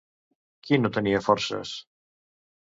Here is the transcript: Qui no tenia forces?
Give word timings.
Qui 0.67 0.79
no 0.79 0.91
tenia 0.97 1.21
forces? 1.27 1.77